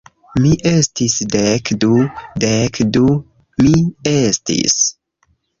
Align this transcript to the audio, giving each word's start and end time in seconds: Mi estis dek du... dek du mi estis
Mi 0.43 0.53
estis 0.69 1.17
dek 1.35 1.71
du... 1.83 1.91
dek 2.45 2.81
du 2.97 3.05
mi 3.63 3.77
estis 4.17 4.83